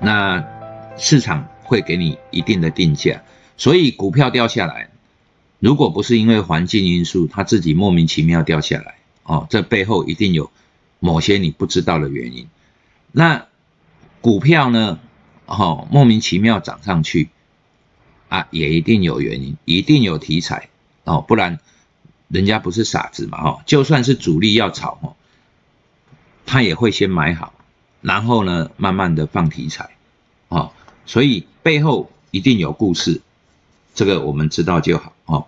[0.00, 0.44] 那
[0.96, 3.22] 市场会给你一定的定价，
[3.56, 4.90] 所以股票掉下来，
[5.58, 10.50] 如果不是因为环境因素，它自己莫名其妙掉下来，哦，这背后一定有
[11.00, 12.48] 某些你不知道的原因。
[13.12, 13.46] 那
[14.20, 14.98] 股票呢，
[15.46, 17.30] 哦，莫名其妙涨上去，
[18.28, 20.68] 啊，也一定有原因，一定有题材，
[21.04, 21.58] 哦，不然
[22.28, 25.16] 人家不是傻子嘛，哈，就算是主力要炒，哦，
[26.46, 27.52] 他也会先买好。
[28.00, 29.90] 然后呢，慢慢的放题材，
[30.48, 30.70] 啊，
[31.04, 33.20] 所以背后一定有故事，
[33.92, 35.46] 这个我们知道就好哦。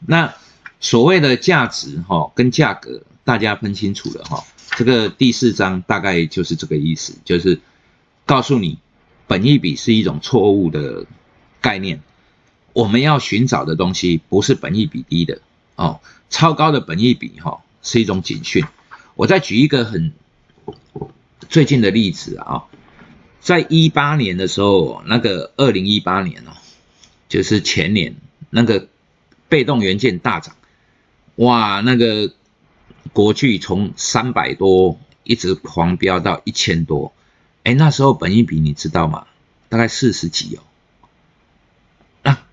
[0.00, 0.32] 那
[0.80, 4.42] 所谓的价值哈跟价格，大家分清楚了哈。
[4.70, 7.60] 这个第四章大概就是这个意思，就是
[8.24, 8.78] 告诉你，
[9.26, 11.04] 本益比是一种错误的
[11.60, 12.02] 概念，
[12.72, 15.42] 我们要寻找的东西不是本益比低的
[15.76, 16.00] 哦，
[16.30, 18.64] 超高的本益比哈是一种警讯。
[19.14, 20.14] 我再举一个很。
[21.52, 22.64] 最近的例子啊，
[23.38, 26.52] 在一八年的时候，那个二零一八年哦，
[27.28, 28.16] 就是前年
[28.48, 28.88] 那个
[29.50, 30.56] 被动元件大涨，
[31.34, 32.32] 哇，那个
[33.12, 37.12] 国巨从三百多一直狂飙到一千多，
[37.64, 39.26] 哎，那时候本益比你知道吗？
[39.68, 40.64] 大概四十几哦，
[42.22, 42.46] 啊，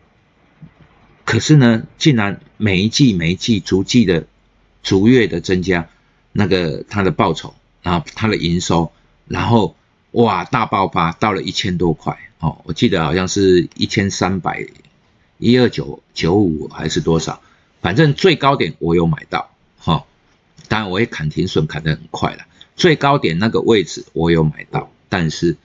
[1.23, 4.27] 可是呢，竟然每一季每一季逐季的
[4.83, 5.87] 逐月的增加，
[6.33, 7.55] 那个它的报酬。
[7.81, 8.91] 然后它的营收，
[9.27, 9.75] 然后
[10.11, 12.19] 哇大爆发到了一千多块。
[12.39, 14.65] 哦，我记得好像是一千三百
[15.37, 17.41] 一二九九五还是多少，
[17.81, 20.05] 反正最高点我有买到哈，
[20.67, 22.45] 当然我也砍停损砍得很快了，
[22.77, 25.57] 最高点那个位置我有买到，但是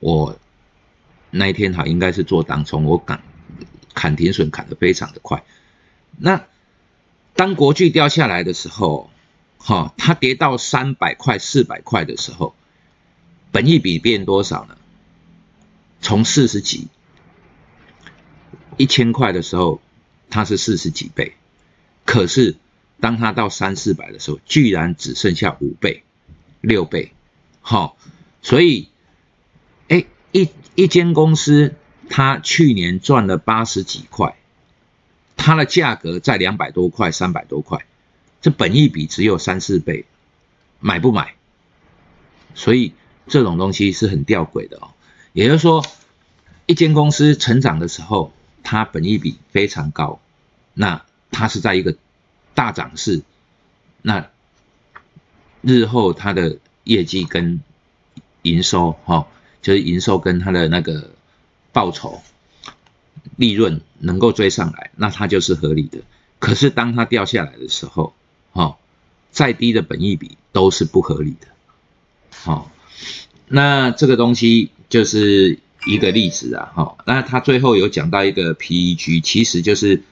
[0.00, 0.36] 我
[1.30, 3.22] 那一天哈应该是做当冲，我砍
[3.94, 5.44] 砍停损砍得非常的快，
[6.18, 6.44] 那
[7.34, 9.10] 当国巨掉下来的时候。
[9.62, 12.54] 哈，它跌到三百块、四百块的时候，
[13.52, 14.76] 本益比变多少呢？
[16.00, 16.88] 从四十几、
[18.78, 19.82] 一千块的时候，
[20.30, 21.34] 它是四十几倍，
[22.06, 22.56] 可是
[23.00, 26.04] 当它到三四百的时候，居然只剩下五倍、
[26.62, 27.12] 六倍。
[27.60, 27.98] 好，
[28.40, 28.88] 所以，
[29.88, 31.74] 哎，一一间公司，
[32.08, 34.36] 它去年赚了八十几块，
[35.36, 37.84] 它的价格在两百多块、三百多块。
[38.40, 40.04] 这本益比只有三四倍，
[40.78, 41.34] 买不买？
[42.54, 42.94] 所以
[43.26, 44.90] 这种东西是很吊诡的哦。
[45.32, 45.84] 也就是说，
[46.66, 50.20] 一间公司成长的时候，它本益比非常高，
[50.74, 51.96] 那它是在一个
[52.54, 53.22] 大涨势，
[54.02, 54.30] 那
[55.62, 57.60] 日后它的业绩跟
[58.42, 59.28] 营收，哈，
[59.62, 61.10] 就是营收跟它的那个
[61.72, 62.20] 报酬、
[63.36, 65.98] 利润能够追上来，那它就是合理的。
[66.38, 68.14] 可是当它掉下来的时候，
[69.30, 71.46] 再低的本益比都是不合理的。
[72.30, 72.70] 好，
[73.48, 76.72] 那这个东西就是一个例子啊。
[76.74, 80.02] 好，那他最后有讲到一个 PEG，其实就是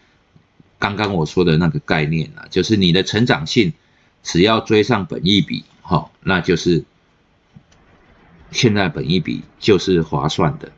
[0.79, 3.73] 刚刚我说的那个概念啊，就是你的成长性
[4.23, 6.85] 只要追上本益比，好，那就是
[8.51, 10.71] 现在本益比就是划算的。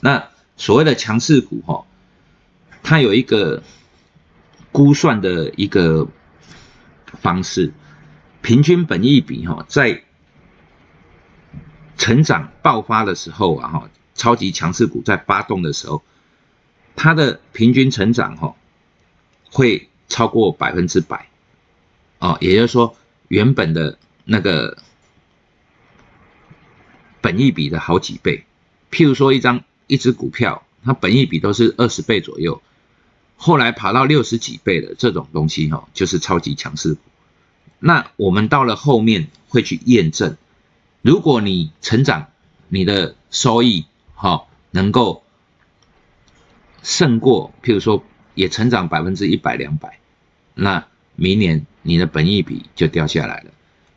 [0.00, 1.84] 那所谓的强势股，哈，
[2.82, 3.62] 它有一个
[4.72, 6.08] 估算的一个。
[7.22, 7.72] 方式，
[8.44, 10.04] 平均本益比哈，在
[11.96, 16.02] 成长爆发的时候啊哈，超级强势股在发动的时候，
[16.94, 18.54] 它的平均成长哈
[19.50, 21.30] 会超过百分之百，
[22.18, 22.94] 哦，也就是说
[23.28, 24.76] 原本的那个
[27.22, 28.44] 本益比的好几倍。
[28.90, 32.60] 譬如说一张一只股票，它本益比都是二十倍左右。
[33.38, 37.00] 后来爬到六十几倍的这种东西哈，就是超级强势股。
[37.86, 40.38] 那我们到了后面会去验证，
[41.02, 42.28] 如果你成长，
[42.68, 43.84] 你的收益
[44.14, 45.22] 哈能够
[46.82, 48.02] 胜过，譬如说
[48.34, 49.98] 也成长百分之一百两百，
[50.54, 53.50] 那明年你的本益比就掉下来了。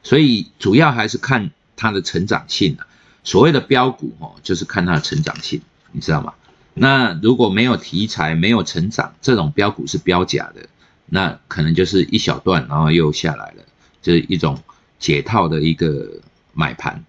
[0.03, 2.85] 所以主要还是看它的成长性啊。
[3.23, 5.61] 所谓的标股哈，就是看它的成长性，
[5.93, 6.33] 你知道吗？
[6.73, 10.67] 那如果没有题材、没有成长，这种标股是标假的，
[11.05, 13.63] 那可能就是一小段，然后又下来了，
[14.01, 14.63] 就是一种
[14.99, 16.21] 解套的一个
[16.53, 17.03] 买盘。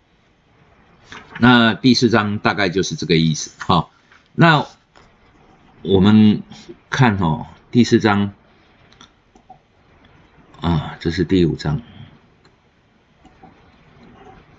[1.38, 3.50] 那第四章大概就是这个意思。
[3.58, 3.90] 好，
[4.34, 4.66] 那
[5.82, 6.42] 我们
[6.90, 8.32] 看哦，第四章
[10.60, 11.80] 啊，这是第五章，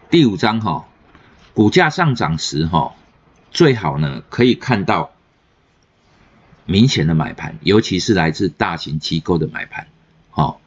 [0.09, 0.87] 第五章哈，
[1.53, 2.95] 股价上涨时哈。
[3.51, 5.11] 最好呢，可以看到
[6.65, 9.87] 明显的买盘，尤其是来自大型机构的买盘。
[10.29, 10.61] 好，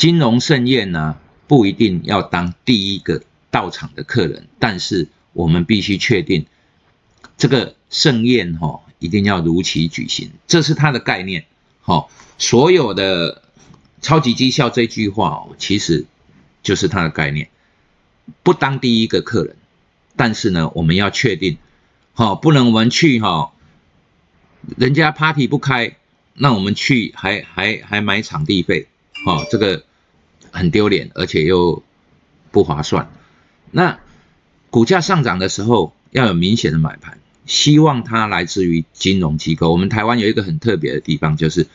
[0.00, 6.46] 金融盛宴呢，不一定要当第一个到场的客人，但是我们必须确定
[7.36, 11.44] 这个盛宴哈一定要如期举行，这是它的概念。
[11.82, 13.42] 好，所有的
[14.00, 16.06] 超级绩效这句话哦，其实
[16.62, 17.50] 就是它的概念。
[18.42, 19.56] 不当第一个客人，
[20.16, 21.58] 但是呢，我们要确定，
[22.14, 23.52] 好，不能我们去哈，
[24.78, 25.98] 人家 party 不开，
[26.32, 28.86] 那我们去还还还买场地费，
[29.26, 29.84] 好，这个
[30.52, 31.82] 很丢脸，而且又
[32.50, 33.10] 不划算。
[33.70, 34.00] 那
[34.70, 39.70] 股价上涨的时候要有明显的买盘，希望它来自于金融机构。
[39.70, 41.66] 我们台湾有一个很特别的地方，就是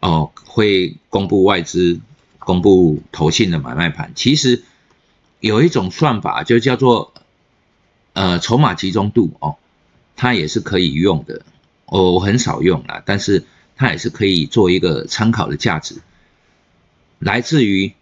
[0.00, 2.00] 哦会公布外资、
[2.38, 4.12] 公布投信的买卖盘。
[4.14, 4.62] 其实
[5.40, 7.12] 有一种算法就叫做
[8.12, 9.56] 呃筹码集中度哦，
[10.16, 11.42] 它也是可以用的。
[11.86, 13.44] 我我很少用啦，但是
[13.76, 15.96] 它也是可以做一个参考的价值，
[17.18, 17.94] 来自于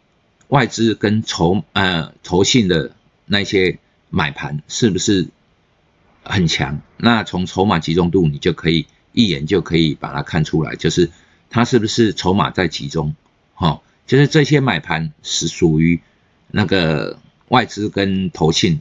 [0.48, 2.92] 外资跟筹呃投信的。
[3.30, 3.78] 那些
[4.08, 5.28] 买盘是不是
[6.22, 6.80] 很强？
[6.96, 11.10] 那从筹码集中度，你就可以一眼就可以把它看出来，就是
[11.50, 13.14] 它是不是筹码在集中？
[13.52, 16.00] 哈，就是这些买盘是属于
[16.50, 17.18] 那个
[17.48, 18.80] 外资跟投信，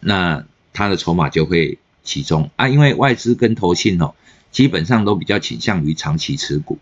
[0.00, 2.66] 那它的筹码就会集中啊。
[2.66, 4.14] 因为外资跟投信哦，
[4.50, 6.80] 基本上都比较倾向于长期持股，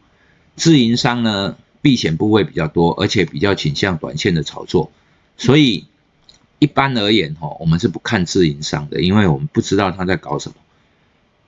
[0.57, 4.91] 自营商呢避险部位比较多，而且比较倾向短线的炒作，
[5.37, 5.87] 所以。
[6.61, 10.57] 一般而言，哈，我们是不看自营商的，因为我们不知道他在搞什么。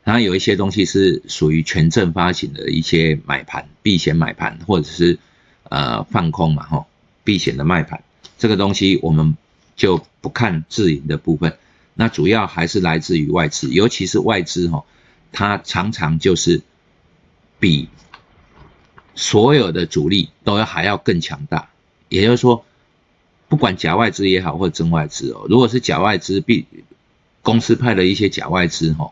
[0.05, 5.19] 然后有一些东西是属于权证发行的一些买盘、避险买盘，或者是
[5.65, 6.87] 呃放空嘛，哈，
[7.25, 8.05] 避险的卖盘，
[8.38, 9.37] 这个东西我们
[9.75, 11.59] 就不看自营的部分。
[11.94, 14.85] 那主要还是来自于外资，尤其是外资，哈，
[15.32, 16.62] 它常常就是
[17.59, 17.88] 比
[19.14, 21.70] 所有的主力都要还要更强大，
[22.08, 22.64] 也就是说。
[23.48, 26.68] 不管假外资也好，或真外资哦，如果是假外资，必
[27.42, 29.10] 公司派的一些假外资哈，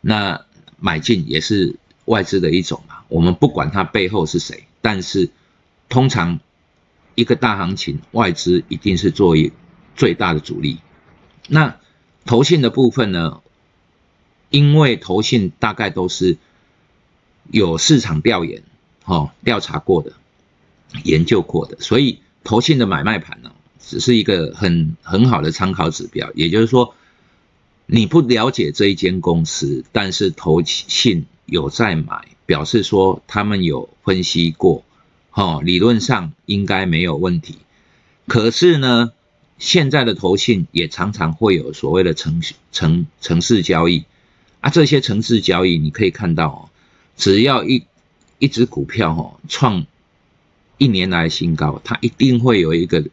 [0.00, 0.44] 那
[0.80, 3.04] 买进也是外资的一种嘛。
[3.06, 5.30] 我们不管它背后是谁，但是
[5.88, 6.40] 通常
[7.14, 9.52] 一个大行情，外资一定是作为
[9.94, 10.80] 最大的主力。
[11.46, 11.76] 那
[12.24, 13.42] 投信的部分呢？
[14.50, 16.36] 因为投信大概都是
[17.48, 18.64] 有市场调研、
[19.08, 20.12] 哦调查过的、
[21.02, 23.50] 研究过的，所以投信的买卖盘呢。
[23.80, 26.94] 只是一个很很好的参考指标，也就是说，
[27.86, 34.84] 你不了解这一间公司，但是投信有在买，表示说他们有分析过，
[35.32, 37.56] 哦，理论上应该没有问题。
[38.26, 39.12] 可是呢，
[39.58, 44.04] 现在的投信也常常会有所谓的城城城市交易
[44.60, 46.68] 啊，这些城市交易你可以看到哦，
[47.16, 47.86] 只要一
[48.38, 49.86] 一只股票哦创
[50.76, 53.04] 一年来新高，它一定会有一个。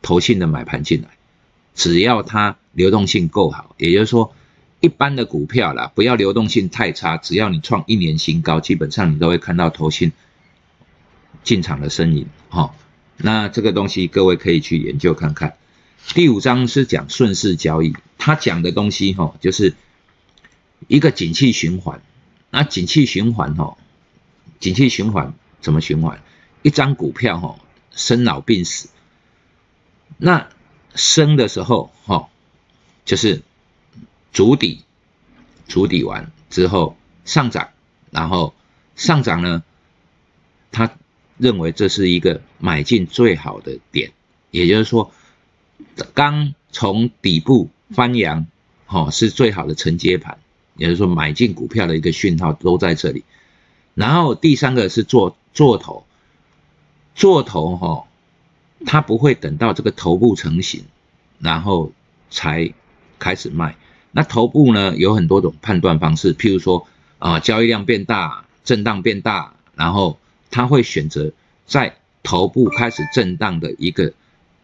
[0.00, 1.08] 投信的买盘进来，
[1.74, 4.32] 只要它流动性够好，也就是说，
[4.78, 10.12] 一般的股票啦，不要流动性太差，只要你创一年新高，基本上你都会看到投信
[11.42, 12.28] 进场的身影。
[12.48, 12.76] 哈，
[13.16, 15.56] 那这个东西各位可以去研究看看。
[16.14, 19.74] 第五章是讲顺势交易，他讲的东西哈，就是
[20.86, 22.00] 一个景气循环。
[22.50, 23.76] 那景气循环哈，
[24.60, 26.22] 景气循环怎么循环？
[26.62, 27.58] 一张股票哈，
[27.90, 28.88] 生老病死。
[30.16, 30.48] 那
[30.94, 32.28] 升的时候，哈，
[33.04, 33.42] 就是
[34.32, 34.84] 筑底，
[35.68, 37.68] 筑底完之后上涨，
[38.10, 38.54] 然后
[38.96, 39.62] 上涨呢，
[40.72, 40.90] 他
[41.36, 44.12] 认为这是一个买进最好的点，
[44.50, 45.12] 也就是说，
[46.14, 48.46] 刚从底部翻扬，
[48.86, 50.38] 哈，是最好的承接盘，
[50.74, 53.22] 也就是说买进股票的一个讯号都在这里。
[53.98, 56.06] 然后第三个是做做头，
[57.16, 58.04] 做头，哈。
[58.86, 60.84] 它不会等到这个头部成型，
[61.40, 61.90] 然后
[62.30, 62.72] 才
[63.18, 63.74] 开始卖。
[64.12, 66.86] 那头部呢有很多种判断方式，譬如说
[67.18, 70.20] 啊交易量变大，震荡变大，然后
[70.52, 71.32] 他会选择
[71.66, 74.12] 在头部开始震荡的一个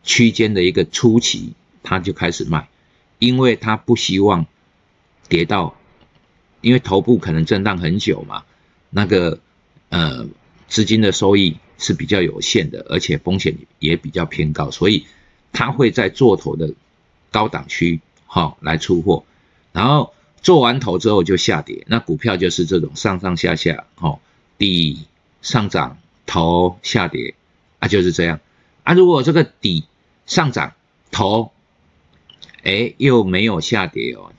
[0.05, 2.69] 区间的一个初期，他就开始卖，
[3.19, 4.47] 因为他不希望
[5.29, 5.75] 跌到，
[6.61, 8.45] 因为头部可能震荡很久嘛，
[8.95, 9.41] 那个
[9.91, 10.27] 呃
[10.69, 11.59] 资金的收益。
[11.77, 15.07] 是比较有限的，而且风险也比较偏高，所以
[15.53, 16.73] 他会在做头的
[17.33, 19.25] 高档区，哈，来出货，
[19.73, 24.21] 然后做完头之后就下跌，那股票就是这种上上下下，哈，
[24.57, 25.05] 底
[25.43, 27.35] 上涨，头下跌，
[27.81, 28.39] 啊，就是这样，
[28.85, 29.85] 啊，如果这个底
[30.27, 30.75] 上涨，
[31.11, 31.51] 头，
[32.63, 34.33] 哎，又没有下跌哦，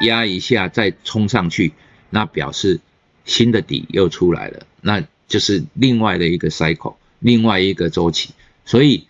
[0.00, 1.74] 压一下再冲上去，
[2.08, 2.80] 那表示
[3.24, 5.04] 新的底又出来了，那。
[5.28, 8.34] 就是另外的一个 cycle，另外一个周期，
[8.66, 9.06] 所以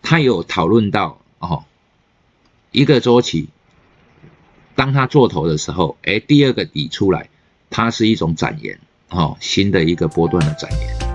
[0.00, 1.64] 他有讨论到哦，
[2.72, 3.50] 一个周期
[4.74, 7.28] 当他做头的时候，哎，第二个底出来，
[7.68, 8.80] 它是一种展延，
[9.10, 11.09] 哦，新的一个波段的展延。